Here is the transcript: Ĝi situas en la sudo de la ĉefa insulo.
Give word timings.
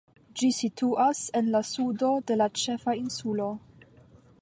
Ĝi 0.39 0.47
situas 0.59 1.21
en 1.41 1.53
la 1.57 1.63
sudo 1.73 2.11
de 2.31 2.41
la 2.43 2.51
ĉefa 2.65 2.97
insulo. 3.05 3.53